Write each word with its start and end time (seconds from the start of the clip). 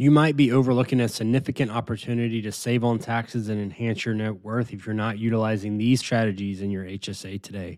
You 0.00 0.10
might 0.10 0.34
be 0.34 0.50
overlooking 0.50 0.98
a 0.98 1.10
significant 1.10 1.70
opportunity 1.70 2.40
to 2.40 2.52
save 2.52 2.84
on 2.84 3.00
taxes 3.00 3.50
and 3.50 3.60
enhance 3.60 4.06
your 4.06 4.14
net 4.14 4.42
worth 4.42 4.72
if 4.72 4.86
you're 4.86 4.94
not 4.94 5.18
utilizing 5.18 5.76
these 5.76 6.00
strategies 6.00 6.62
in 6.62 6.70
your 6.70 6.86
HSA 6.86 7.42
today. 7.42 7.76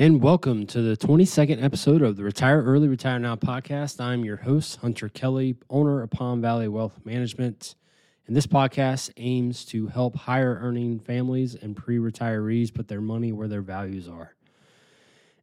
And 0.00 0.22
welcome 0.22 0.64
to 0.68 0.80
the 0.80 0.96
22nd 0.96 1.60
episode 1.60 2.02
of 2.02 2.14
the 2.14 2.22
Retire 2.22 2.62
Early, 2.62 2.86
Retire 2.86 3.18
Now 3.18 3.34
podcast. 3.34 4.00
I'm 4.00 4.24
your 4.24 4.36
host, 4.36 4.76
Hunter 4.76 5.08
Kelly, 5.08 5.56
owner 5.68 6.02
of 6.02 6.10
Palm 6.10 6.40
Valley 6.40 6.68
Wealth 6.68 7.00
Management. 7.04 7.74
And 8.28 8.36
this 8.36 8.46
podcast 8.46 9.10
aims 9.16 9.64
to 9.64 9.88
help 9.88 10.14
higher 10.14 10.56
earning 10.62 11.00
families 11.00 11.56
and 11.56 11.76
pre 11.76 11.98
retirees 11.98 12.72
put 12.72 12.86
their 12.86 13.00
money 13.00 13.32
where 13.32 13.48
their 13.48 13.60
values 13.60 14.06
are. 14.06 14.36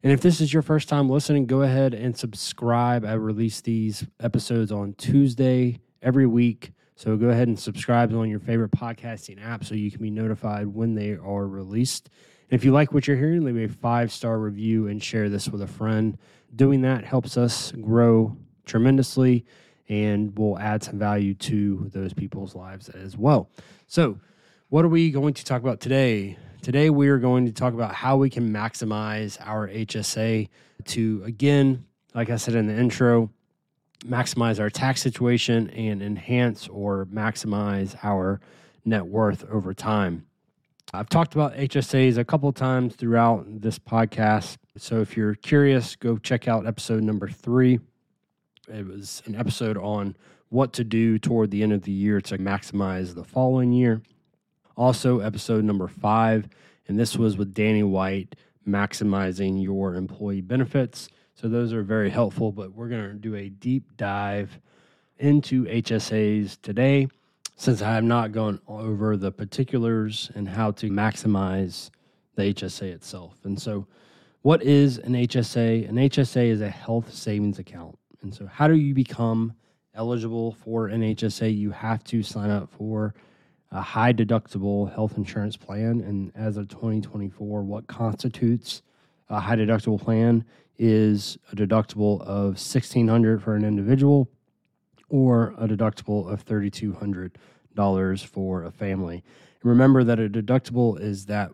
And 0.02 0.10
if 0.10 0.22
this 0.22 0.40
is 0.40 0.54
your 0.54 0.62
first 0.62 0.88
time 0.88 1.10
listening, 1.10 1.44
go 1.44 1.60
ahead 1.60 1.92
and 1.92 2.16
subscribe. 2.16 3.04
I 3.04 3.12
release 3.12 3.60
these 3.60 4.06
episodes 4.20 4.72
on 4.72 4.94
Tuesday 4.94 5.80
every 6.00 6.26
week. 6.26 6.72
So 6.94 7.18
go 7.18 7.28
ahead 7.28 7.48
and 7.48 7.58
subscribe 7.58 8.14
on 8.14 8.30
your 8.30 8.40
favorite 8.40 8.70
podcasting 8.70 9.38
app 9.44 9.64
so 9.64 9.74
you 9.74 9.90
can 9.90 10.00
be 10.00 10.08
notified 10.08 10.68
when 10.68 10.94
they 10.94 11.10
are 11.10 11.46
released. 11.46 12.08
If 12.48 12.64
you 12.64 12.70
like 12.70 12.92
what 12.92 13.08
you're 13.08 13.16
hearing, 13.16 13.44
leave 13.44 13.56
a 13.56 13.72
five 13.72 14.12
star 14.12 14.38
review 14.38 14.86
and 14.86 15.02
share 15.02 15.28
this 15.28 15.48
with 15.48 15.62
a 15.62 15.66
friend. 15.66 16.16
Doing 16.54 16.82
that 16.82 17.04
helps 17.04 17.36
us 17.36 17.72
grow 17.72 18.36
tremendously 18.64 19.44
and 19.88 20.36
will 20.38 20.56
add 20.58 20.82
some 20.84 20.98
value 20.98 21.34
to 21.34 21.90
those 21.92 22.12
people's 22.12 22.54
lives 22.54 22.88
as 22.88 23.16
well. 23.16 23.50
So, 23.88 24.20
what 24.68 24.84
are 24.84 24.88
we 24.88 25.10
going 25.10 25.34
to 25.34 25.44
talk 25.44 25.60
about 25.60 25.80
today? 25.80 26.36
Today, 26.62 26.88
we 26.90 27.08
are 27.08 27.18
going 27.18 27.46
to 27.46 27.52
talk 27.52 27.74
about 27.74 27.94
how 27.94 28.16
we 28.16 28.30
can 28.30 28.52
maximize 28.52 29.38
our 29.40 29.68
HSA 29.68 30.48
to, 30.86 31.22
again, 31.24 31.84
like 32.14 32.30
I 32.30 32.36
said 32.36 32.54
in 32.54 32.66
the 32.66 32.76
intro, 32.76 33.30
maximize 34.04 34.60
our 34.60 34.70
tax 34.70 35.02
situation 35.02 35.70
and 35.70 36.02
enhance 36.02 36.68
or 36.68 37.06
maximize 37.06 37.96
our 38.04 38.40
net 38.84 39.06
worth 39.06 39.44
over 39.50 39.74
time. 39.74 40.26
I've 40.96 41.10
talked 41.10 41.34
about 41.34 41.54
HSAs 41.54 42.16
a 42.16 42.24
couple 42.24 42.50
times 42.54 42.94
throughout 42.94 43.44
this 43.60 43.78
podcast. 43.78 44.56
So 44.78 45.02
if 45.02 45.14
you're 45.14 45.34
curious, 45.34 45.94
go 45.94 46.16
check 46.16 46.48
out 46.48 46.66
episode 46.66 47.02
number 47.02 47.28
three. 47.28 47.80
It 48.66 48.86
was 48.86 49.22
an 49.26 49.34
episode 49.34 49.76
on 49.76 50.16
what 50.48 50.72
to 50.72 50.84
do 50.84 51.18
toward 51.18 51.50
the 51.50 51.62
end 51.62 51.74
of 51.74 51.82
the 51.82 51.92
year 51.92 52.22
to 52.22 52.38
maximize 52.38 53.14
the 53.14 53.24
following 53.24 53.72
year. 53.72 54.00
Also, 54.74 55.20
episode 55.20 55.64
number 55.64 55.86
five, 55.86 56.48
and 56.88 56.98
this 56.98 57.14
was 57.18 57.36
with 57.36 57.52
Danny 57.52 57.82
White, 57.82 58.34
maximizing 58.66 59.62
your 59.62 59.96
employee 59.96 60.40
benefits. 60.40 61.10
So 61.34 61.46
those 61.46 61.74
are 61.74 61.82
very 61.82 62.08
helpful, 62.08 62.52
but 62.52 62.72
we're 62.72 62.88
going 62.88 63.10
to 63.10 63.14
do 63.14 63.34
a 63.34 63.50
deep 63.50 63.98
dive 63.98 64.58
into 65.18 65.66
HSAs 65.66 66.58
today 66.62 67.08
since 67.56 67.80
I 67.80 67.94
have 67.94 68.04
not 68.04 68.32
gone 68.32 68.60
over 68.68 69.16
the 69.16 69.32
particulars 69.32 70.30
and 70.34 70.46
how 70.46 70.72
to 70.72 70.90
maximize 70.90 71.90
the 72.36 72.42
HSA 72.54 72.92
itself. 72.92 73.38
And 73.44 73.60
so, 73.60 73.86
what 74.42 74.62
is 74.62 74.98
an 74.98 75.14
HSA? 75.14 75.88
An 75.88 75.96
HSA 75.96 76.50
is 76.50 76.60
a 76.60 76.68
health 76.68 77.12
savings 77.12 77.58
account. 77.58 77.98
And 78.22 78.32
so, 78.32 78.46
how 78.46 78.68
do 78.68 78.76
you 78.76 78.94
become 78.94 79.54
eligible 79.94 80.52
for 80.52 80.88
an 80.88 81.00
HSA? 81.00 81.56
You 81.56 81.70
have 81.70 82.04
to 82.04 82.22
sign 82.22 82.50
up 82.50 82.70
for 82.70 83.14
a 83.72 83.80
high 83.80 84.12
deductible 84.12 84.92
health 84.94 85.16
insurance 85.16 85.56
plan. 85.56 86.02
And 86.02 86.32
as 86.36 86.58
of 86.58 86.68
2024, 86.68 87.62
what 87.62 87.86
constitutes 87.86 88.82
a 89.30 89.40
high 89.40 89.56
deductible 89.56 90.00
plan 90.00 90.44
is 90.78 91.38
a 91.50 91.56
deductible 91.56 92.20
of 92.20 92.58
1600 92.58 93.42
for 93.42 93.56
an 93.56 93.64
individual 93.64 94.28
or 95.08 95.54
a 95.58 95.68
deductible 95.68 96.30
of 96.32 96.44
$3,200 96.44 98.26
for 98.26 98.64
a 98.64 98.70
family. 98.70 99.22
And 99.62 99.70
remember 99.70 100.04
that 100.04 100.18
a 100.18 100.28
deductible 100.28 101.00
is 101.00 101.26
that 101.26 101.52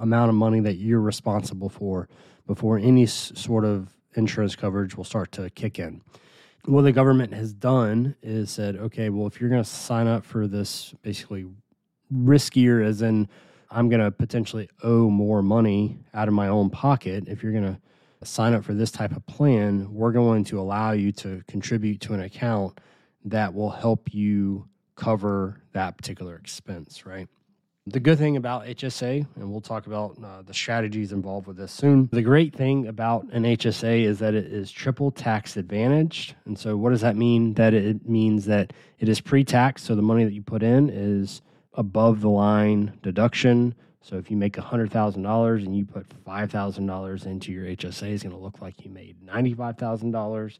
amount 0.00 0.28
of 0.28 0.34
money 0.34 0.60
that 0.60 0.76
you're 0.76 1.00
responsible 1.00 1.68
for 1.68 2.08
before 2.46 2.78
any 2.78 3.06
sort 3.06 3.64
of 3.64 3.96
insurance 4.14 4.56
coverage 4.56 4.96
will 4.96 5.04
start 5.04 5.30
to 5.32 5.50
kick 5.50 5.78
in. 5.78 6.00
What 6.64 6.82
the 6.82 6.92
government 6.92 7.32
has 7.34 7.52
done 7.52 8.16
is 8.22 8.50
said, 8.50 8.76
okay, 8.76 9.08
well, 9.08 9.26
if 9.26 9.40
you're 9.40 9.50
going 9.50 9.62
to 9.62 9.68
sign 9.68 10.06
up 10.06 10.24
for 10.24 10.46
this 10.46 10.94
basically 11.02 11.46
riskier, 12.12 12.84
as 12.84 13.00
in 13.00 13.28
I'm 13.70 13.88
going 13.88 14.00
to 14.00 14.10
potentially 14.10 14.68
owe 14.82 15.08
more 15.08 15.42
money 15.42 15.98
out 16.12 16.28
of 16.28 16.34
my 16.34 16.48
own 16.48 16.70
pocket, 16.70 17.24
if 17.28 17.42
you're 17.42 17.52
going 17.52 17.74
to 17.74 17.80
sign 18.24 18.54
up 18.54 18.64
for 18.64 18.74
this 18.74 18.90
type 18.90 19.14
of 19.14 19.24
plan, 19.26 19.92
we're 19.92 20.12
going 20.12 20.44
to 20.44 20.60
allow 20.60 20.92
you 20.92 21.12
to 21.12 21.42
contribute 21.46 22.00
to 22.02 22.14
an 22.14 22.20
account 22.20 22.78
that 23.24 23.54
will 23.54 23.70
help 23.70 24.12
you 24.12 24.68
cover 24.96 25.60
that 25.72 25.96
particular 25.96 26.36
expense, 26.36 27.06
right? 27.06 27.28
The 27.86 28.00
good 28.00 28.18
thing 28.18 28.36
about 28.36 28.66
HSA, 28.66 29.26
and 29.36 29.50
we'll 29.50 29.62
talk 29.62 29.86
about 29.86 30.18
uh, 30.22 30.42
the 30.42 30.52
strategies 30.52 31.12
involved 31.12 31.46
with 31.46 31.56
this 31.56 31.72
soon. 31.72 32.10
The 32.12 32.20
great 32.20 32.54
thing 32.54 32.86
about 32.86 33.24
an 33.32 33.44
HSA 33.44 34.04
is 34.04 34.18
that 34.18 34.34
it 34.34 34.44
is 34.44 34.70
triple 34.70 35.10
tax 35.10 35.56
advantaged. 35.56 36.34
And 36.44 36.58
so, 36.58 36.76
what 36.76 36.90
does 36.90 37.00
that 37.00 37.16
mean? 37.16 37.54
That 37.54 37.72
it 37.72 38.06
means 38.06 38.44
that 38.44 38.74
it 38.98 39.08
is 39.08 39.22
pre 39.22 39.42
tax, 39.42 39.84
so 39.84 39.94
the 39.94 40.02
money 40.02 40.24
that 40.24 40.34
you 40.34 40.42
put 40.42 40.62
in 40.62 40.90
is 40.90 41.40
above 41.72 42.20
the 42.20 42.28
line 42.28 42.98
deduction 43.02 43.74
so 44.02 44.16
if 44.16 44.30
you 44.30 44.36
make 44.36 44.54
$100,000 44.54 45.64
and 45.64 45.76
you 45.76 45.84
put 45.84 46.08
$5,000 46.24 47.26
into 47.26 47.52
your 47.52 47.64
HSA, 47.66 48.14
it's 48.14 48.22
going 48.22 48.34
to 48.34 48.40
look 48.40 48.60
like 48.60 48.84
you 48.84 48.90
made 48.90 49.16
$95,000. 49.26 50.58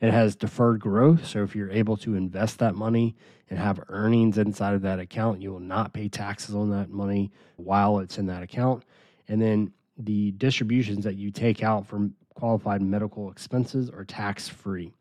It 0.00 0.12
has 0.12 0.36
deferred 0.36 0.80
growth. 0.80 1.26
So 1.26 1.42
if 1.42 1.54
you're 1.54 1.70
able 1.70 1.96
to 1.98 2.14
invest 2.14 2.58
that 2.60 2.74
money 2.74 3.14
and 3.50 3.58
have 3.58 3.80
earnings 3.88 4.38
inside 4.38 4.74
of 4.74 4.82
that 4.82 5.00
account, 5.00 5.42
you 5.42 5.52
will 5.52 5.60
not 5.60 5.92
pay 5.92 6.08
taxes 6.08 6.54
on 6.54 6.70
that 6.70 6.90
money 6.90 7.30
while 7.56 7.98
it's 7.98 8.18
in 8.18 8.26
that 8.26 8.42
account. 8.42 8.84
And 9.28 9.40
then 9.42 9.72
the 9.96 10.32
distributions 10.32 11.04
that 11.04 11.16
you 11.16 11.30
take 11.30 11.62
out 11.62 11.86
from 11.86 12.14
qualified 12.34 12.80
medical 12.80 13.30
expenses 13.30 13.90
are 13.90 14.04
tax 14.04 14.48
free. 14.48 14.94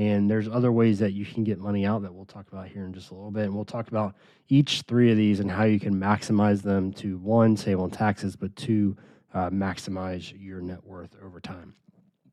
And 0.00 0.30
there's 0.30 0.48
other 0.48 0.72
ways 0.72 0.98
that 1.00 1.12
you 1.12 1.26
can 1.26 1.44
get 1.44 1.58
money 1.58 1.84
out 1.84 2.00
that 2.00 2.14
we'll 2.14 2.24
talk 2.24 2.48
about 2.50 2.66
here 2.68 2.86
in 2.86 2.94
just 2.94 3.10
a 3.10 3.14
little 3.14 3.30
bit. 3.30 3.44
And 3.44 3.54
we'll 3.54 3.66
talk 3.66 3.88
about 3.88 4.14
each 4.48 4.80
three 4.88 5.10
of 5.10 5.18
these 5.18 5.40
and 5.40 5.50
how 5.50 5.64
you 5.64 5.78
can 5.78 5.94
maximize 5.94 6.62
them 6.62 6.90
to 6.94 7.18
one, 7.18 7.54
save 7.54 7.78
on 7.78 7.90
taxes, 7.90 8.34
but 8.34 8.56
two, 8.56 8.96
uh, 9.34 9.50
maximize 9.50 10.32
your 10.34 10.62
net 10.62 10.82
worth 10.84 11.14
over 11.22 11.38
time. 11.38 11.74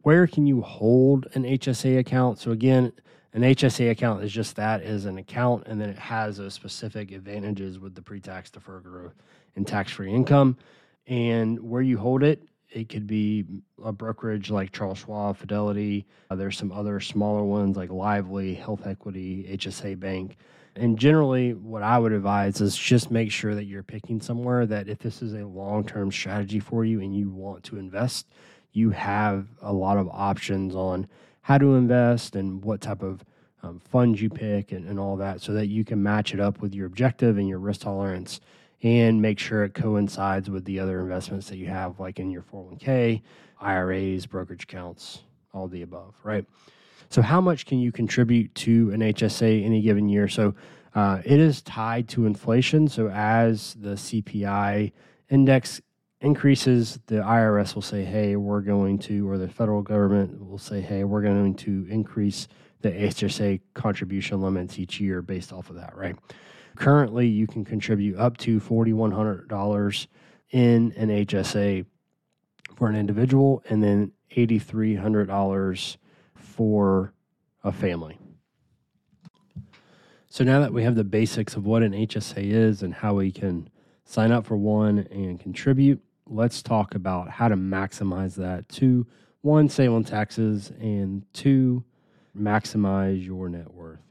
Where 0.03 0.27
can 0.27 0.47
you 0.47 0.61
hold 0.61 1.27
an 1.33 1.43
HSA 1.43 1.99
account? 1.99 2.39
So, 2.39 2.51
again, 2.51 2.93
an 3.33 3.41
HSA 3.41 3.91
account 3.91 4.23
is 4.23 4.31
just 4.31 4.55
that 4.55 4.81
is 4.81 5.03
an 5.03 5.17
account, 5.17 5.67
and 5.67 5.81
then 5.81 5.89
it 5.89 5.99
has 5.99 6.37
those 6.37 6.53
specific 6.53 7.11
advantages 7.11 7.79
with 7.79 7.95
the 7.95 8.01
pre 8.01 8.21
tax 8.21 8.49
deferred 8.49 8.83
growth 8.83 9.15
and 9.57 9.67
tax 9.67 9.91
free 9.91 10.13
income. 10.13 10.55
And 11.05 11.59
where 11.59 11.81
you 11.81 11.97
hold 11.97 12.23
it 12.23 12.47
it 12.69 12.89
could 12.89 13.07
be 13.07 13.45
a 13.83 13.91
brokerage 13.91 14.49
like 14.49 14.71
Charles 14.71 14.99
Schwab, 14.99 15.37
Fidelity. 15.37 16.05
Uh, 16.29 16.35
there's 16.35 16.57
some 16.57 16.71
other 16.71 16.99
smaller 16.99 17.43
ones 17.43 17.77
like 17.77 17.89
Lively, 17.89 18.53
Health 18.53 18.85
Equity, 18.85 19.47
HSA 19.57 19.99
Bank. 19.99 20.37
And 20.75 20.99
generally, 20.99 21.53
what 21.53 21.81
I 21.81 21.97
would 21.97 22.11
advise 22.11 22.61
is 22.61 22.77
just 22.77 23.09
make 23.09 23.31
sure 23.31 23.55
that 23.55 23.65
you're 23.65 23.83
picking 23.83 24.21
somewhere 24.21 24.65
that 24.67 24.87
if 24.87 24.99
this 24.99 25.21
is 25.21 25.33
a 25.33 25.45
long 25.45 25.85
term 25.85 26.11
strategy 26.11 26.59
for 26.59 26.85
you 26.85 27.01
and 27.01 27.15
you 27.15 27.29
want 27.29 27.63
to 27.65 27.77
invest, 27.77 28.27
you 28.73 28.91
have 28.91 29.47
a 29.61 29.73
lot 29.73 29.97
of 29.97 30.07
options 30.09 30.75
on 30.75 31.07
how 31.41 31.57
to 31.57 31.75
invest 31.75 32.35
and 32.35 32.63
what 32.63 32.81
type 32.81 33.01
of 33.01 33.23
um, 33.63 33.79
funds 33.79 34.21
you 34.21 34.29
pick 34.29 34.71
and, 34.71 34.87
and 34.87 34.99
all 34.99 35.15
that 35.17 35.41
so 35.41 35.53
that 35.53 35.67
you 35.67 35.83
can 35.83 36.01
match 36.03 36.33
it 36.33 36.39
up 36.39 36.61
with 36.61 36.75
your 36.75 36.85
objective 36.85 37.37
and 37.37 37.47
your 37.47 37.59
risk 37.59 37.81
tolerance 37.81 38.39
and 38.83 39.21
make 39.21 39.39
sure 39.39 39.63
it 39.63 39.73
coincides 39.73 40.49
with 40.49 40.65
the 40.65 40.79
other 40.79 40.99
investments 40.99 41.49
that 41.49 41.57
you 41.57 41.67
have, 41.67 41.99
like 41.99 42.19
in 42.19 42.29
your 42.29 42.43
401k, 42.43 43.21
IRAs, 43.59 44.25
brokerage 44.25 44.63
accounts, 44.63 45.23
all 45.53 45.67
the 45.67 45.81
above, 45.81 46.15
right? 46.23 46.45
So, 47.09 47.21
how 47.21 47.41
much 47.41 47.65
can 47.65 47.79
you 47.79 47.91
contribute 47.91 48.53
to 48.55 48.91
an 48.91 48.99
HSA 48.99 49.63
any 49.63 49.81
given 49.81 50.09
year? 50.09 50.27
So, 50.27 50.53
uh, 50.93 51.21
it 51.23 51.39
is 51.39 51.61
tied 51.61 52.07
to 52.09 52.25
inflation. 52.25 52.87
So, 52.87 53.09
as 53.09 53.75
the 53.79 53.95
CPI 53.95 54.91
index 55.29 55.81
increases, 56.21 56.99
the 57.07 57.17
IRS 57.17 57.75
will 57.75 57.81
say, 57.81 58.03
hey, 58.03 58.35
we're 58.35 58.61
going 58.61 58.99
to, 58.99 59.29
or 59.29 59.37
the 59.37 59.47
federal 59.47 59.81
government 59.81 60.47
will 60.47 60.57
say, 60.57 60.81
hey, 60.81 61.03
we're 61.03 61.21
going 61.21 61.53
to 61.55 61.87
increase 61.89 62.47
the 62.81 62.91
HSA 62.91 63.61
contribution 63.73 64.41
limits 64.41 64.77
each 64.79 64.99
year 64.99 65.21
based 65.21 65.53
off 65.53 65.69
of 65.69 65.75
that, 65.77 65.95
right? 65.95 66.15
Currently, 66.77 67.27
you 67.27 67.47
can 67.47 67.65
contribute 67.65 68.17
up 68.17 68.37
to 68.37 68.59
$4,100 68.59 70.07
in 70.51 70.93
an 70.95 71.09
HSA 71.09 71.85
for 72.75 72.87
an 72.87 72.95
individual 72.95 73.63
and 73.67 73.83
then 73.83 74.11
$8,300 74.35 75.97
for 76.35 77.13
a 77.63 77.71
family. 77.71 78.19
So 80.29 80.43
now 80.43 80.59
that 80.59 80.71
we 80.71 80.83
have 80.83 80.95
the 80.95 81.03
basics 81.03 81.55
of 81.55 81.65
what 81.65 81.81
an 81.81 81.93
HSA 81.93 82.43
is 82.43 82.83
and 82.83 82.93
how 82.93 83.15
we 83.15 83.31
can 83.31 83.69
sign 84.05 84.31
up 84.31 84.45
for 84.45 84.55
one 84.55 84.99
and 85.09 85.39
contribute, 85.39 85.99
let's 86.27 86.61
talk 86.61 86.93
about 86.93 87.29
how 87.29 87.47
to 87.47 87.55
maximize 87.55 88.35
that 88.35 88.69
to 88.69 89.07
one, 89.41 89.67
save 89.67 89.93
on 89.93 90.03
taxes, 90.03 90.71
and 90.79 91.25
two, 91.33 91.83
maximize 92.37 93.25
your 93.25 93.49
net 93.49 93.73
worth. 93.73 94.06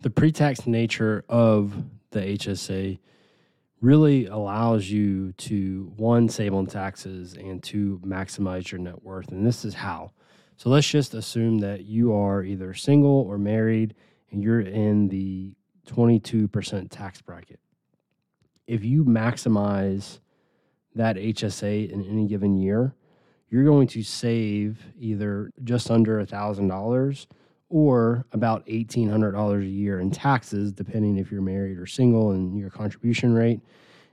The 0.00 0.10
pre 0.10 0.30
tax 0.30 0.66
nature 0.66 1.24
of 1.28 1.74
the 2.10 2.20
HSA 2.20 2.98
really 3.80 4.26
allows 4.26 4.88
you 4.90 5.32
to 5.32 5.92
one, 5.96 6.28
save 6.28 6.54
on 6.54 6.66
taxes, 6.66 7.34
and 7.34 7.62
to 7.64 8.00
maximize 8.04 8.70
your 8.70 8.80
net 8.80 9.02
worth. 9.02 9.30
And 9.30 9.46
this 9.46 9.64
is 9.64 9.74
how. 9.74 10.12
So 10.56 10.70
let's 10.70 10.88
just 10.88 11.14
assume 11.14 11.58
that 11.58 11.84
you 11.84 12.14
are 12.14 12.42
either 12.42 12.72
single 12.72 13.20
or 13.22 13.36
married 13.36 13.94
and 14.30 14.42
you're 14.42 14.60
in 14.60 15.08
the 15.08 15.54
22% 15.86 16.88
tax 16.90 17.20
bracket. 17.20 17.60
If 18.66 18.84
you 18.84 19.04
maximize 19.04 20.20
that 20.94 21.16
HSA 21.16 21.90
in 21.90 22.02
any 22.04 22.26
given 22.26 22.56
year, 22.56 22.94
you're 23.50 23.64
going 23.64 23.86
to 23.88 24.02
save 24.02 24.78
either 24.98 25.52
just 25.62 25.90
under 25.90 26.18
a 26.18 26.26
$1,000 26.26 27.26
or 27.68 28.24
about 28.32 28.66
$1,800 28.66 29.62
a 29.62 29.66
year 29.66 30.00
in 30.00 30.10
taxes, 30.10 30.72
depending 30.72 31.16
if 31.16 31.30
you're 31.30 31.42
married 31.42 31.78
or 31.78 31.86
single 31.86 32.30
and 32.32 32.56
your 32.56 32.70
contribution 32.70 33.34
rate. 33.34 33.60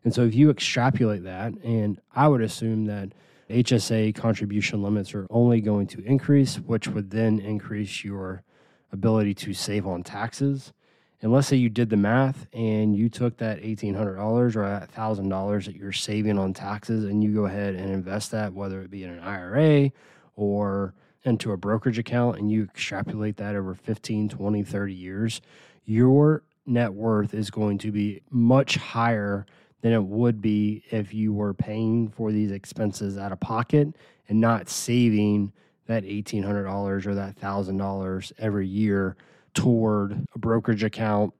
And 0.03 0.13
so 0.13 0.23
if 0.23 0.33
you 0.33 0.49
extrapolate 0.49 1.23
that, 1.23 1.53
and 1.63 1.99
I 2.15 2.27
would 2.27 2.41
assume 2.41 2.85
that 2.85 3.09
HSA 3.49 4.15
contribution 4.15 4.81
limits 4.81 5.13
are 5.13 5.27
only 5.29 5.61
going 5.61 5.87
to 5.87 6.03
increase, 6.03 6.55
which 6.57 6.87
would 6.87 7.11
then 7.11 7.39
increase 7.39 8.03
your 8.03 8.43
ability 8.91 9.33
to 9.33 9.53
save 9.53 9.85
on 9.85 10.03
taxes. 10.03 10.73
And 11.21 11.31
let's 11.31 11.47
say 11.47 11.55
you 11.55 11.69
did 11.69 11.89
the 11.89 11.97
math 11.97 12.47
and 12.51 12.95
you 12.95 13.07
took 13.07 13.37
that 13.37 13.61
$1,800 13.61 14.55
or 14.55 14.67
that 14.67 14.93
$1,000 14.93 15.65
that 15.65 15.75
you're 15.75 15.93
saving 15.93 16.37
on 16.37 16.53
taxes 16.53 17.05
and 17.05 17.23
you 17.23 17.33
go 17.33 17.45
ahead 17.45 17.75
and 17.75 17.89
invest 17.89 18.31
that, 18.31 18.53
whether 18.53 18.81
it 18.81 18.91
be 18.91 19.03
in 19.03 19.11
an 19.11 19.19
IRA 19.19 19.91
or 20.35 20.93
into 21.25 21.51
a 21.51 21.57
brokerage 21.57 21.99
account, 21.99 22.37
and 22.37 22.51
you 22.51 22.63
extrapolate 22.63 23.37
that 23.37 23.55
over 23.55 23.73
15, 23.73 24.29
20, 24.29 24.63
30 24.63 24.93
years, 24.93 25.41
your 25.85 26.43
net 26.65 26.93
worth 26.93 27.33
is 27.33 27.49
going 27.49 27.77
to 27.77 27.91
be 27.91 28.21
much 28.29 28.75
higher 28.75 29.45
than 29.81 29.93
it 29.93 30.03
would 30.03 30.41
be 30.41 30.83
if 30.91 31.13
you 31.13 31.33
were 31.33 31.53
paying 31.53 32.09
for 32.09 32.31
these 32.31 32.51
expenses 32.51 33.17
out 33.17 33.31
of 33.31 33.39
pocket 33.39 33.89
and 34.29 34.39
not 34.39 34.69
saving 34.69 35.51
that 35.87 36.03
$1,800 36.03 37.05
or 37.05 37.15
that 37.15 37.35
$1,000 37.35 38.31
every 38.39 38.67
year 38.67 39.17
toward 39.53 40.25
a 40.33 40.39
brokerage 40.39 40.83
account 40.83 41.33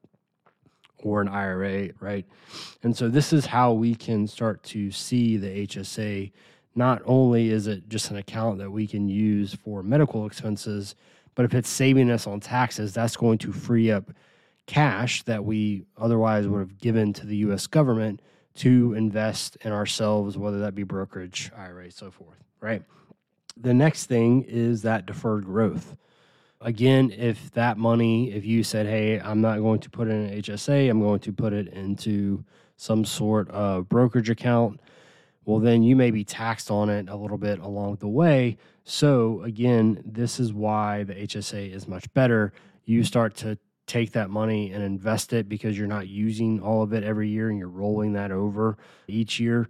or 1.04 1.22
an 1.22 1.28
IRA, 1.28 1.90
right? 2.00 2.26
And 2.84 2.96
so 2.96 3.10
this 3.10 3.34
is 3.34 3.46
how 3.46 3.74
we 3.74 3.96
can 3.96 4.28
start 4.28 4.64
to 4.64 4.92
see 4.92 5.38
the 5.38 5.66
HSA. 5.68 6.32
Not 6.76 7.02
only 7.06 7.50
is 7.50 7.68
it 7.68 7.88
just 7.90 8.10
an 8.10 8.18
account 8.18 8.58
that 8.60 8.72
we 8.72 8.88
can 8.88 9.08
use 9.08 9.54
for 9.54 9.84
medical 9.84 10.26
expenses, 10.26 10.96
but 11.36 11.46
if 11.46 11.54
it's 11.54 11.70
saving 11.70 12.10
us 12.10 12.28
on 12.28 12.40
taxes, 12.40 12.94
that's 12.94 13.16
going 13.16 13.38
to 13.40 13.52
free 13.52 13.92
up 13.92 14.12
cash 14.66 15.24
that 15.24 15.44
we 15.44 15.86
otherwise 15.98 16.48
would 16.48 16.60
have 16.60 16.78
given 16.78 17.14
to 17.14 17.26
the 17.26 17.38
US 17.38 17.68
government 17.68 18.22
to 18.56 18.94
invest 18.94 19.58
in 19.62 19.72
ourselves, 19.72 20.38
whether 20.38 20.60
that 20.60 20.76
be 20.76 20.84
brokerage, 20.84 21.52
IRA, 21.58 21.92
so 21.92 22.12
forth, 22.12 22.38
right? 22.60 22.84
The 23.58 23.74
next 23.74 24.06
thing 24.06 24.44
is 24.44 24.84
that 24.84 25.06
deferred 25.06 25.46
growth. 25.46 25.96
Again, 26.62 27.12
if 27.12 27.52
that 27.52 27.78
money, 27.78 28.32
if 28.32 28.46
you 28.46 28.64
said, 28.64 28.86
hey, 28.86 29.20
I'm 29.20 29.42
not 29.42 29.60
going 29.60 29.80
to 29.82 29.90
put 29.90 30.08
it 30.08 30.12
in 30.12 30.26
an 30.28 30.42
HSA, 30.42 30.90
I'm 30.90 31.02
going 31.02 31.20
to 31.22 31.34
put 31.34 31.52
it 31.52 31.68
into 31.68 32.46
some 32.78 33.04
sort 33.06 33.50
of 33.50 33.90
brokerage 33.90 34.30
account, 34.30 34.80
well, 35.46 35.60
then 35.60 35.84
you 35.84 35.96
may 35.96 36.12
be 36.12 36.24
taxed 36.24 36.72
on 36.72 36.90
it 36.90 37.10
a 37.10 37.16
little 37.16 37.38
bit 37.38 37.60
along 37.60 37.98
the 37.98 38.08
way. 38.08 38.58
So, 38.86 39.42
again, 39.44 40.02
this 40.06 40.40
is 40.40 40.54
why 40.54 41.04
the 41.04 41.14
HSA 41.14 41.74
is 41.74 41.88
much 41.88 42.12
better. 42.14 42.54
You 42.86 43.04
start 43.04 43.36
to 43.38 43.58
take 43.86 44.14
that 44.14 44.30
money 44.30 44.72
and 44.72 44.84
invest 44.84 45.34
it 45.34 45.50
because 45.50 45.78
you're 45.78 45.88
not 45.88 46.08
using 46.08 46.62
all 46.62 46.84
of 46.84 46.94
it 46.94 47.04
every 47.04 47.30
year 47.30 47.50
and 47.50 47.60
you're 47.60 47.68
rolling 47.68 48.14
that 48.14 48.32
over 48.32 48.78
each 49.08 49.40
year, 49.40 49.68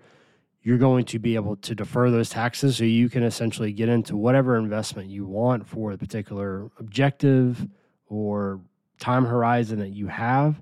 you're 0.61 0.77
going 0.77 1.05
to 1.05 1.19
be 1.19 1.35
able 1.35 1.55
to 1.57 1.75
defer 1.75 2.09
those 2.09 2.29
taxes 2.29 2.77
so 2.77 2.83
you 2.83 3.09
can 3.09 3.23
essentially 3.23 3.71
get 3.73 3.89
into 3.89 4.15
whatever 4.15 4.55
investment 4.55 5.09
you 5.09 5.25
want 5.25 5.67
for 5.67 5.91
a 5.91 5.97
particular 5.97 6.69
objective 6.79 7.67
or 8.07 8.61
time 8.99 9.25
horizon 9.25 9.79
that 9.79 9.89
you 9.89 10.07
have 10.07 10.61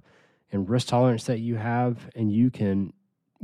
and 0.52 0.69
risk 0.69 0.88
tolerance 0.88 1.25
that 1.25 1.40
you 1.40 1.56
have 1.56 2.10
and 2.16 2.31
you 2.31 2.50
can 2.50 2.92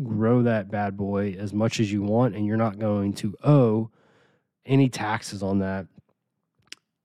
grow 0.04 0.44
that 0.44 0.70
bad 0.70 0.96
boy 0.96 1.36
as 1.40 1.54
much 1.54 1.80
as 1.80 1.92
you 1.92 2.02
want 2.02 2.36
and 2.36 2.46
you're 2.46 2.58
not 2.58 2.80
going 2.80 3.14
to 3.14 3.36
owe 3.44 3.90
any 4.66 4.90
taxes 4.90 5.42
on 5.42 5.60
that 5.60 5.88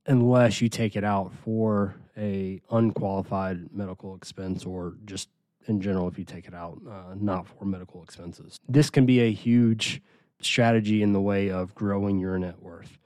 unless 0.06 0.61
you 0.61 0.69
take 0.69 0.97
it 0.97 1.05
out 1.05 1.33
for 1.44 1.94
a 2.17 2.61
unqualified 2.71 3.73
medical 3.73 4.15
expense 4.15 4.65
or 4.65 4.94
just 5.05 5.29
in 5.69 5.81
general 5.81 6.09
if 6.09 6.19
you 6.19 6.25
take 6.25 6.47
it 6.47 6.55
out 6.55 6.79
uh, 6.91 7.15
not 7.15 7.47
for 7.47 7.65
medical 7.65 8.03
expenses. 8.03 8.59
This 8.69 8.91
can 8.91 9.06
be 9.06 9.21
a 9.21 9.33
huge 9.33 10.03
strategy 10.41 11.03
in 11.03 11.12
the 11.12 11.21
way 11.21 11.50
of 11.50 11.75
growing 11.75 12.19
your 12.19 12.37
net 12.38 12.61
worth. 12.61 12.99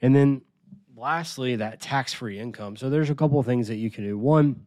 And 0.00 0.16
then 0.16 0.42
lastly 0.96 1.56
that 1.56 1.80
tax-free 1.80 2.38
income. 2.38 2.76
So 2.76 2.90
there's 2.90 3.10
a 3.10 3.14
couple 3.14 3.38
of 3.38 3.46
things 3.46 3.68
that 3.68 3.76
you 3.76 3.90
can 3.90 4.04
do. 4.04 4.18
One 4.18 4.66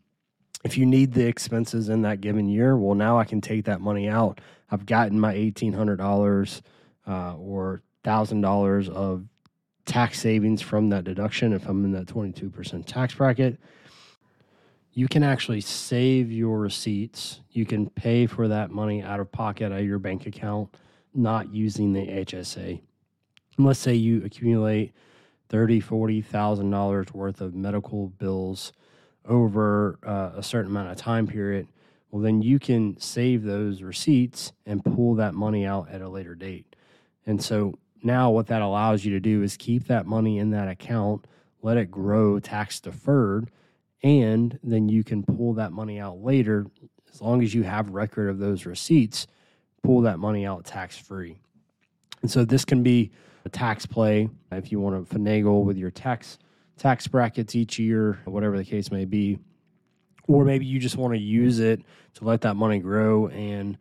if 0.63 0.77
you 0.77 0.85
need 0.85 1.13
the 1.13 1.25
expenses 1.25 1.89
in 1.89 2.03
that 2.03 2.21
given 2.21 2.47
year 2.47 2.77
well 2.77 2.95
now 2.95 3.17
i 3.17 3.23
can 3.23 3.41
take 3.41 3.65
that 3.65 3.81
money 3.81 4.07
out 4.07 4.39
i've 4.71 4.85
gotten 4.85 5.19
my 5.19 5.33
$1800 5.33 6.61
uh, 7.07 7.35
or 7.35 7.81
$1000 8.03 8.89
of 8.89 9.25
tax 9.85 10.19
savings 10.19 10.61
from 10.61 10.89
that 10.89 11.03
deduction 11.03 11.53
if 11.53 11.67
i'm 11.67 11.85
in 11.85 11.91
that 11.91 12.07
22% 12.07 12.85
tax 12.85 13.15
bracket 13.15 13.59
you 14.93 15.07
can 15.07 15.23
actually 15.23 15.61
save 15.61 16.31
your 16.31 16.59
receipts. 16.59 17.39
You 17.51 17.65
can 17.65 17.89
pay 17.89 18.27
for 18.27 18.47
that 18.49 18.71
money 18.71 19.01
out 19.01 19.19
of 19.19 19.31
pocket 19.31 19.67
out 19.71 19.79
of 19.79 19.85
your 19.85 19.99
bank 19.99 20.25
account, 20.25 20.75
not 21.13 21.53
using 21.53 21.93
the 21.93 22.05
HSA. 22.05 22.81
And 23.57 23.65
let's 23.65 23.79
say 23.79 23.93
you 23.95 24.23
accumulate 24.25 24.93
thirty, 25.49 25.79
forty 25.79 26.21
thousand 26.21 26.71
dollars 26.71 27.07
worth 27.13 27.41
of 27.41 27.53
medical 27.53 28.07
bills 28.07 28.73
over 29.25 29.97
uh, 30.05 30.31
a 30.35 30.43
certain 30.43 30.71
amount 30.71 30.89
of 30.89 30.97
time 30.97 31.27
period. 31.27 31.67
Well, 32.11 32.21
then 32.21 32.41
you 32.41 32.59
can 32.59 32.99
save 32.99 33.43
those 33.43 33.81
receipts 33.81 34.51
and 34.65 34.83
pull 34.83 35.15
that 35.15 35.33
money 35.33 35.65
out 35.65 35.89
at 35.89 36.01
a 36.01 36.09
later 36.09 36.35
date. 36.35 36.75
And 37.25 37.41
so 37.41 37.79
now, 38.03 38.31
what 38.31 38.47
that 38.47 38.61
allows 38.61 39.05
you 39.05 39.11
to 39.11 39.19
do 39.19 39.43
is 39.43 39.55
keep 39.57 39.87
that 39.87 40.05
money 40.05 40.39
in 40.39 40.51
that 40.51 40.67
account, 40.67 41.25
let 41.61 41.77
it 41.77 41.89
grow 41.89 42.39
tax 42.39 42.79
deferred 42.79 43.49
and 44.03 44.57
then 44.63 44.89
you 44.89 45.03
can 45.03 45.23
pull 45.23 45.53
that 45.53 45.71
money 45.71 45.99
out 45.99 46.17
later. 46.23 46.65
As 47.13 47.21
long 47.21 47.43
as 47.43 47.53
you 47.53 47.61
have 47.61 47.89
record 47.91 48.29
of 48.29 48.39
those 48.39 48.65
receipts 48.65 49.27
pull 49.83 50.01
that 50.01 50.19
money 50.19 50.45
out 50.45 50.65
tax 50.65 50.97
free 50.97 51.37
and 52.21 52.29
so 52.29 52.45
this 52.45 52.65
can 52.65 52.83
be 52.83 53.11
a 53.45 53.49
tax 53.49 53.85
play 53.85 54.29
if 54.51 54.71
you 54.71 54.79
want 54.79 55.09
to 55.09 55.15
finagle 55.15 55.63
with 55.63 55.77
your 55.77 55.91
tax 55.91 56.37
tax 56.77 57.07
brackets 57.07 57.55
each 57.55 57.79
year 57.79 58.19
whatever 58.25 58.57
the 58.57 58.65
case 58.65 58.91
may 58.91 59.05
be 59.05 59.39
or 60.27 60.45
maybe 60.45 60.65
you 60.65 60.79
just 60.79 60.97
want 60.97 61.13
to 61.13 61.19
use 61.19 61.59
it 61.59 61.81
to 62.15 62.25
let 62.25 62.41
that 62.41 62.55
money 62.55 62.79
grow 62.79 63.27
and 63.27 63.77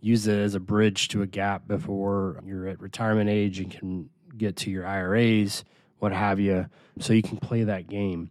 use 0.00 0.26
it 0.26 0.38
as 0.38 0.54
a 0.54 0.60
bridge 0.60 1.08
to 1.08 1.22
a 1.22 1.26
gap 1.26 1.66
before 1.66 2.40
you're 2.44 2.68
at 2.68 2.80
retirement 2.80 3.28
age 3.28 3.58
and 3.58 3.70
can 3.70 4.08
get 4.36 4.56
to 4.56 4.70
your 4.70 4.86
IRAs 4.86 5.64
what 5.98 6.12
have 6.12 6.38
you 6.38 6.66
so 7.00 7.12
you 7.12 7.22
can 7.22 7.38
play 7.38 7.64
that 7.64 7.88
game 7.88 8.30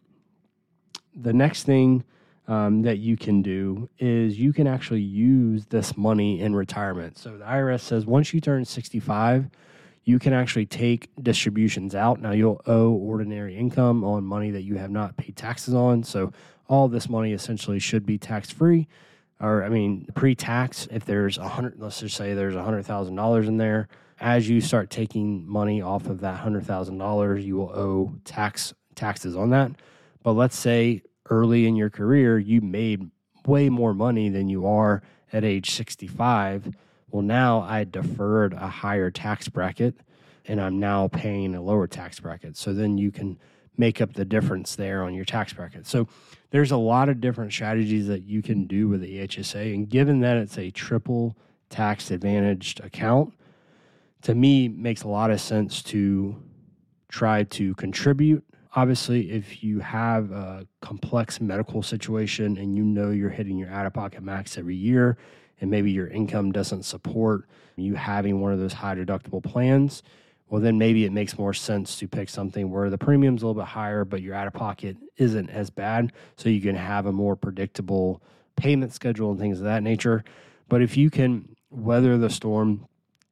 the 1.16 1.34
next 1.34 1.64
thing 1.64 2.04
um, 2.48 2.84
that 2.84 3.00
you 3.00 3.18
can 3.18 3.42
do 3.42 3.90
is 4.00 4.40
you 4.40 4.54
can 4.54 4.68
actually 4.68 5.02
use 5.02 5.66
this 5.66 5.98
money 5.98 6.40
in 6.40 6.56
retirement. 6.56 7.18
So 7.18 7.38
the 7.38 7.44
IRS 7.44 7.82
says 7.82 8.06
once 8.06 8.34
you 8.34 8.40
turn 8.40 8.64
65, 8.64 9.50
you 10.06 10.20
can 10.20 10.32
actually 10.32 10.66
take 10.66 11.10
distributions 11.22 11.94
out. 11.94 12.22
Now 12.22 12.32
you'll 12.32 12.62
owe 12.66 12.92
ordinary 12.92 13.58
income 13.58 14.04
on 14.06 14.24
money 14.24 14.52
that 14.52 14.62
you 14.62 14.76
have 14.76 14.92
not 14.92 15.18
paid 15.18 15.36
taxes 15.36 15.74
on. 15.74 16.04
So 16.04 16.32
all 16.68 16.88
this 16.88 17.10
money 17.10 17.34
essentially 17.34 17.80
should 17.80 18.06
be 18.06 18.18
tax 18.18 18.52
free, 18.52 18.88
or 19.40 19.64
I 19.64 19.70
mean 19.70 20.08
pre-tax. 20.16 20.88
If 20.92 21.06
there's 21.06 21.38
a 21.38 21.48
hundred, 21.48 21.80
let's 21.80 22.00
just 22.00 22.16
say 22.16 22.34
there's 22.34 22.56
a 22.56 22.64
hundred 22.64 22.86
thousand 22.86 23.16
dollars 23.16 23.48
in 23.48 23.58
there. 23.58 23.88
As 24.20 24.50
you 24.50 24.62
start 24.62 24.90
taking 24.90 25.48
money 25.48 25.82
off 25.82 26.08
of 26.08 26.22
that 26.22 26.38
hundred 26.38 26.66
thousand 26.66 26.98
dollars, 26.98 27.46
you 27.46 27.58
will 27.58 27.70
owe 27.70 28.14
tax 28.26 28.74
taxes 28.96 29.36
on 29.36 29.52
that. 29.52 29.72
But 30.24 30.34
let's 30.34 30.58
say 30.58 31.04
early 31.30 31.68
in 31.68 31.76
your 31.76 31.90
career, 31.90 32.38
you 32.38 32.62
made 32.62 33.10
way 33.46 33.70
more 33.70 33.94
money 33.94 34.30
than 34.30 34.50
you 34.50 34.66
are 34.68 35.02
at 35.32 35.44
age 35.44 35.72
65. 35.72 36.74
Well, 37.10 37.22
now 37.22 37.62
I 37.62 37.86
deferred 37.86 38.54
a 38.54 38.68
higher 38.68 39.10
tax 39.10 39.48
bracket 39.48 39.96
and 40.48 40.62
I'm 40.62 40.80
now 40.80 41.08
paying 41.08 41.56
a 41.56 41.62
lower 41.62 41.88
tax 41.88 42.20
bracket. 42.20 42.56
So 42.58 42.74
then 42.74 42.98
you 42.98 43.12
can 43.12 43.40
make 43.78 44.02
up 44.02 44.14
the 44.14 44.26
difference 44.26 44.76
there 44.76 45.04
on 45.04 45.14
your 45.14 45.26
tax 45.26 45.54
bracket. 45.54 45.86
So 45.86 46.08
there's 46.50 46.72
a 46.72 46.78
lot 46.78 47.10
of 47.10 47.22
different 47.22 47.54
strategies 47.54 48.08
that 48.08 48.24
you 48.24 48.42
can 48.42 48.66
do 48.66 48.88
with 48.88 49.02
the 49.02 49.28
HSA. 49.28 49.74
And 49.74 49.88
given 49.88 50.20
that 50.22 50.38
it's 50.38 50.58
a 50.58 50.72
triple 50.72 51.38
tax 51.70 52.10
advantaged 52.12 52.80
account, 52.80 53.34
to 54.24 54.34
me 54.34 54.68
makes 54.68 55.04
a 55.04 55.08
lot 55.08 55.32
of 55.32 55.40
sense 55.40 55.82
to 55.84 56.36
try 57.10 57.44
to 57.44 57.76
contribute. 57.76 58.44
Obviously, 58.76 59.32
if 59.32 59.64
you 59.64 59.80
have 59.80 60.32
a 60.32 60.68
complex 60.82 61.40
medical 61.40 61.82
situation 61.82 62.58
and 62.58 62.76
you 62.76 62.84
know 62.84 63.12
you're 63.12 63.30
hitting 63.30 63.58
your 63.58 63.70
out 63.70 63.86
of 63.86 63.94
pocket 63.94 64.22
max 64.22 64.58
every 64.58 64.76
year, 64.76 65.18
and 65.60 65.72
maybe 65.72 65.92
your 65.92 66.08
income 66.08 66.52
doesn't 66.52 66.84
support 66.84 67.48
you 67.76 67.96
having 67.96 68.40
one 68.42 68.54
of 68.54 68.60
those 68.60 68.74
high 68.74 68.96
deductible 68.96 69.44
plans, 69.44 70.04
well, 70.50 70.62
then 70.62 70.78
maybe 70.78 71.06
it 71.06 71.12
makes 71.12 71.38
more 71.38 71.54
sense 71.54 71.98
to 72.00 72.08
pick 72.08 72.30
something 72.30 72.70
where 72.70 72.90
the 72.90 72.98
premium's 72.98 73.44
a 73.44 73.48
little 73.48 73.62
bit 73.62 73.68
higher, 73.68 74.06
but 74.06 74.22
your 74.22 74.34
out 74.34 74.48
of 74.48 74.54
pocket 74.54 74.96
isn't 75.18 75.50
as 75.50 75.70
bad. 75.70 76.14
So 76.38 76.50
you 76.50 76.62
can 76.62 76.76
have 76.76 77.06
a 77.06 77.12
more 77.12 77.36
predictable 77.36 78.22
payment 78.56 78.94
schedule 78.94 79.32
and 79.32 79.40
things 79.40 79.60
of 79.60 79.66
that 79.66 79.84
nature. 79.84 80.24
But 80.70 80.82
if 80.82 80.96
you 80.96 81.10
can 81.10 81.56
weather 81.70 82.18
the 82.18 82.30
storm 82.30 82.88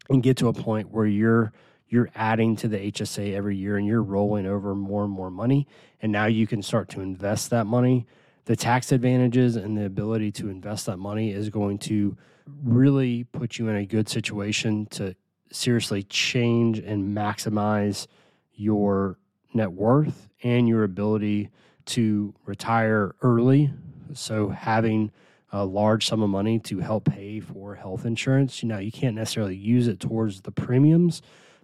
and 0.10 0.22
get 0.22 0.38
to 0.38 0.48
a 0.48 0.54
point 0.54 0.92
where 0.92 1.06
you're 1.06 1.54
you're 1.88 2.10
adding 2.16 2.56
to 2.58 2.68
the 2.68 2.92
HSA 2.92 3.34
every 3.36 3.56
year 3.56 3.78
and 3.78 3.88
you're 3.88 4.02
rolling 4.02 4.48
over 4.48 4.76
more 4.76 5.04
and 5.04 5.14
more 5.14 5.30
money 5.30 5.68
and 6.02 6.12
now 6.12 6.26
you 6.26 6.48
can 6.48 6.62
start 6.62 6.90
to 6.90 7.00
invest 7.00 7.52
that 7.52 7.66
money 7.66 8.06
the 8.46 8.56
tax 8.56 8.92
advantages 8.92 9.56
and 9.56 9.78
the 9.78 9.86
ability 9.86 10.32
to 10.32 10.50
invest 10.50 10.86
that 10.86 10.98
money 10.98 11.32
is 11.32 11.50
going 11.50 11.78
to 11.78 12.16
really 12.64 13.24
put 13.24 13.58
you 13.58 13.68
in 13.70 13.76
a 13.76 13.86
good 13.86 14.08
situation 14.08 14.86
to 14.88 15.16
seriously 15.52 16.04
change 16.04 16.80
and 16.80 17.16
maximize 17.16 18.08
your 18.54 19.18
net 19.54 19.72
worth 19.72 20.28
and 20.44 20.68
your 20.68 20.84
ability 20.84 21.50
to 21.86 22.34
retire 22.46 23.16
early. 23.22 23.72
So, 24.14 24.50
having 24.50 25.12
a 25.52 25.66
large 25.66 26.08
sum 26.08 26.22
of 26.22 26.30
money 26.30 26.60
to 26.60 26.80
help 26.80 27.06
pay 27.06 27.40
for 27.40 27.76
health 27.76 28.06
insurance, 28.06 28.62
you 28.62 28.68
know, 28.68 28.78
you 28.78 28.92
can't 28.92 29.16
necessarily 29.16 29.56
use 29.56 29.88
it 29.88 30.00
towards 30.00 30.42
the 30.42 30.52
premiums. 30.52 31.22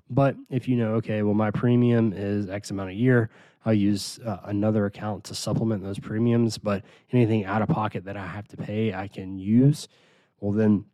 But 0.10 0.36
if 0.50 0.68
you 0.68 0.76
know, 0.76 0.96
okay, 0.96 1.24
well, 1.24 1.34
my 1.34 1.52
premium 1.52 2.14
is 2.14 2.50
X 2.50 2.72
amount 2.72 2.90
a 2.90 2.94
year, 2.94 3.30
I'll 3.66 3.74
use 3.74 4.20
uh, 4.26 4.38
another 4.46 4.86
account 4.86 5.24
to 5.26 5.36
supplement 5.36 5.84
those 5.84 6.00
premiums. 6.00 6.58
But 6.58 6.84
anything 7.12 7.46
out 7.46 7.62
of 7.62 7.70
pocket 7.70 8.06
that 8.06 8.18
I 8.18 8.26
have 8.26 8.48
to 8.50 8.58
pay, 8.58 8.94
I 8.94 9.08
can 9.08 9.38
use. 9.38 9.88
Well, 10.40 10.52
then 10.52 10.86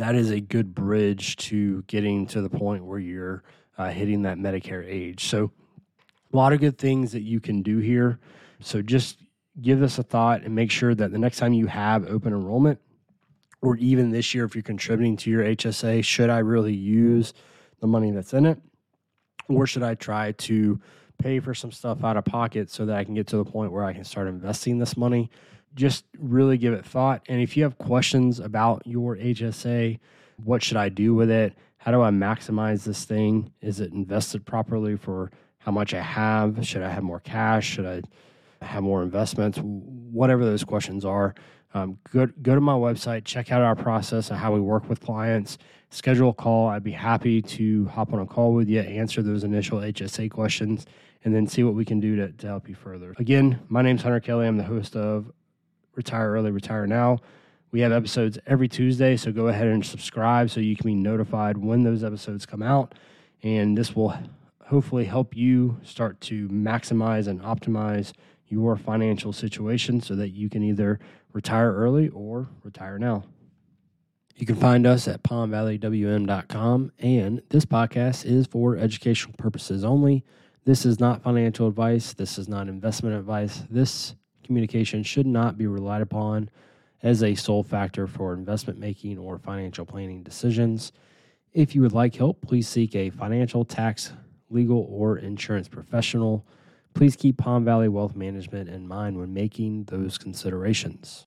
that 0.00 0.14
is 0.14 0.30
a 0.30 0.40
good 0.40 0.74
bridge 0.74 1.36
to 1.36 1.82
getting 1.82 2.26
to 2.28 2.40
the 2.40 2.50
point 2.50 2.84
where 2.84 2.98
you're 2.98 3.42
uh, 3.78 3.90
hitting 3.90 4.22
that 4.22 4.38
Medicare 4.38 4.84
age. 4.86 5.24
So, 5.26 5.50
a 6.32 6.36
lot 6.36 6.52
of 6.52 6.60
good 6.60 6.78
things 6.78 7.12
that 7.12 7.22
you 7.22 7.40
can 7.40 7.62
do 7.62 7.78
here. 7.78 8.18
So, 8.60 8.82
just 8.82 9.18
give 9.60 9.80
this 9.80 9.98
a 9.98 10.02
thought 10.02 10.42
and 10.42 10.54
make 10.54 10.70
sure 10.70 10.94
that 10.94 11.12
the 11.12 11.18
next 11.18 11.38
time 11.38 11.52
you 11.52 11.66
have 11.66 12.06
open 12.06 12.32
enrollment, 12.32 12.80
or 13.62 13.76
even 13.76 14.10
this 14.10 14.34
year, 14.34 14.44
if 14.44 14.54
you're 14.54 14.62
contributing 14.62 15.16
to 15.18 15.30
your 15.30 15.42
HSA, 15.42 16.04
should 16.04 16.28
I 16.28 16.38
really 16.38 16.74
use 16.74 17.32
the 17.80 17.86
money 17.86 18.10
that's 18.10 18.34
in 18.34 18.46
it? 18.46 18.58
Or 19.48 19.66
should 19.66 19.82
I 19.82 19.94
try 19.94 20.32
to 20.32 20.80
pay 21.18 21.40
for 21.40 21.54
some 21.54 21.70
stuff 21.72 22.04
out 22.04 22.16
of 22.16 22.24
pocket 22.24 22.70
so 22.70 22.84
that 22.86 22.96
I 22.96 23.04
can 23.04 23.14
get 23.14 23.26
to 23.28 23.36
the 23.36 23.44
point 23.44 23.72
where 23.72 23.84
I 23.84 23.92
can 23.92 24.04
start 24.04 24.28
investing 24.28 24.78
this 24.78 24.96
money? 24.96 25.30
Just 25.74 26.04
really 26.18 26.58
give 26.58 26.72
it 26.72 26.84
thought. 26.84 27.22
And 27.28 27.40
if 27.40 27.56
you 27.56 27.62
have 27.64 27.78
questions 27.78 28.40
about 28.40 28.82
your 28.86 29.16
HSA, 29.16 29.98
what 30.42 30.62
should 30.62 30.76
I 30.76 30.88
do 30.88 31.14
with 31.14 31.30
it? 31.30 31.54
How 31.78 31.92
do 31.92 32.00
I 32.00 32.10
maximize 32.10 32.84
this 32.84 33.04
thing? 33.04 33.52
Is 33.60 33.80
it 33.80 33.92
invested 33.92 34.46
properly 34.46 34.96
for 34.96 35.30
how 35.58 35.72
much 35.72 35.94
I 35.94 36.00
have? 36.00 36.66
Should 36.66 36.82
I 36.82 36.90
have 36.90 37.02
more 37.02 37.20
cash? 37.20 37.66
Should 37.66 37.86
I 37.86 38.02
have 38.64 38.82
more 38.82 39.02
investments? 39.02 39.58
Whatever 39.58 40.44
those 40.44 40.64
questions 40.64 41.04
are, 41.04 41.34
um, 41.74 41.98
go, 42.12 42.26
go 42.40 42.54
to 42.54 42.60
my 42.60 42.72
website, 42.72 43.24
check 43.24 43.50
out 43.50 43.60
our 43.60 43.74
process 43.74 44.30
and 44.30 44.38
how 44.38 44.52
we 44.52 44.60
work 44.60 44.88
with 44.88 45.00
clients, 45.00 45.58
schedule 45.90 46.30
a 46.30 46.34
call. 46.34 46.68
I'd 46.68 46.84
be 46.84 46.92
happy 46.92 47.42
to 47.42 47.86
hop 47.86 48.12
on 48.12 48.20
a 48.20 48.26
call 48.26 48.54
with 48.54 48.68
you, 48.68 48.80
answer 48.80 49.22
those 49.22 49.42
initial 49.42 49.80
HSA 49.80 50.30
questions, 50.30 50.86
and 51.24 51.34
then 51.34 51.46
see 51.46 51.64
what 51.64 51.74
we 51.74 51.84
can 51.84 51.98
do 51.98 52.16
to, 52.16 52.32
to 52.32 52.46
help 52.46 52.68
you 52.68 52.74
further. 52.74 53.14
Again, 53.18 53.58
my 53.68 53.82
name's 53.82 54.02
Hunter 54.02 54.20
Kelly. 54.20 54.46
I'm 54.46 54.56
the 54.56 54.64
host 54.64 54.94
of 54.94 55.32
Retire 55.94 56.32
Early, 56.32 56.50
Retire 56.50 56.86
Now. 56.86 57.18
We 57.70 57.80
have 57.80 57.92
episodes 57.92 58.38
every 58.46 58.68
Tuesday, 58.68 59.16
so 59.16 59.32
go 59.32 59.48
ahead 59.48 59.66
and 59.66 59.84
subscribe 59.84 60.50
so 60.50 60.60
you 60.60 60.76
can 60.76 60.86
be 60.86 60.94
notified 60.94 61.56
when 61.56 61.82
those 61.82 62.04
episodes 62.04 62.46
come 62.46 62.62
out. 62.62 62.94
And 63.42 63.76
this 63.76 63.96
will 63.96 64.14
hopefully 64.66 65.04
help 65.04 65.36
you 65.36 65.78
start 65.82 66.20
to 66.22 66.48
maximize 66.48 67.26
and 67.26 67.40
optimize 67.42 68.12
your 68.46 68.76
financial 68.76 69.32
situation 69.32 70.00
so 70.00 70.14
that 70.16 70.30
you 70.30 70.48
can 70.48 70.62
either 70.62 71.00
retire 71.32 71.74
early 71.74 72.08
or 72.10 72.48
retire 72.62 72.98
now. 72.98 73.24
You 74.36 74.46
can 74.46 74.56
find 74.56 74.86
us 74.86 75.06
at 75.06 75.22
palmvalleywm.com, 75.22 76.92
and 76.98 77.42
this 77.50 77.64
podcast 77.64 78.24
is 78.24 78.46
for 78.46 78.76
educational 78.76 79.34
purposes 79.36 79.84
only. 79.84 80.24
This 80.64 80.84
is 80.84 80.98
not 80.98 81.22
financial 81.22 81.68
advice. 81.68 82.14
This 82.14 82.38
is 82.38 82.48
not 82.48 82.68
investment 82.68 83.16
advice. 83.16 83.64
This 83.70 84.14
communication 84.44 85.02
should 85.02 85.26
not 85.26 85.56
be 85.56 85.66
relied 85.66 86.02
upon 86.02 86.50
as 87.02 87.22
a 87.22 87.34
sole 87.34 87.62
factor 87.62 88.06
for 88.06 88.32
investment 88.32 88.78
making 88.78 89.18
or 89.18 89.38
financial 89.38 89.84
planning 89.84 90.22
decisions. 90.22 90.92
If 91.52 91.74
you 91.74 91.82
would 91.82 91.92
like 91.92 92.16
help, 92.16 92.40
please 92.40 92.66
seek 92.66 92.96
a 92.96 93.10
financial, 93.10 93.64
tax, 93.64 94.12
legal, 94.50 94.88
or 94.90 95.18
insurance 95.18 95.68
professional. 95.68 96.44
Please 96.94 97.14
keep 97.14 97.36
Palm 97.36 97.64
Valley 97.64 97.88
Wealth 97.88 98.16
Management 98.16 98.68
in 98.68 98.88
mind 98.88 99.16
when 99.18 99.32
making 99.32 99.84
those 99.84 100.18
considerations. 100.18 101.22